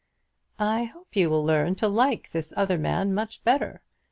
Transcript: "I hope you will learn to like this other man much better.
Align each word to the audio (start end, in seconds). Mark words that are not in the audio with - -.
"I 0.57 0.85
hope 0.85 1.15
you 1.15 1.29
will 1.29 1.45
learn 1.45 1.75
to 1.75 1.87
like 1.87 2.31
this 2.31 2.51
other 2.57 2.79
man 2.79 3.13
much 3.13 3.43
better. 3.43 3.83